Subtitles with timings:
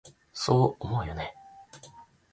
[0.33, 1.35] そう思うよね？